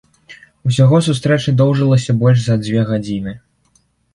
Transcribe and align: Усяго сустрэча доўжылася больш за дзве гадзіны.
Усяго 0.69 1.01
сустрэча 1.09 1.53
доўжылася 1.59 2.17
больш 2.25 2.39
за 2.47 2.59
дзве 2.65 2.81
гадзіны. 2.91 3.39